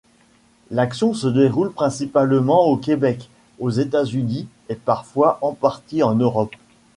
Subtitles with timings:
[0.71, 6.55] L'action se déroule principalement au Québec, aux États-Unis et parfois en partie en Europe.